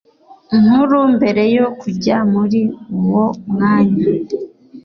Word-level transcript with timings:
Nkuru 0.61 0.97
mbere 1.15 1.43
yo 1.57 1.67
kujya 1.79 2.17
muri 2.33 2.59
uwo 2.97 3.25
mwanya 3.51 4.05